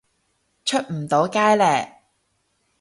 [0.65, 1.65] 出唔到街呢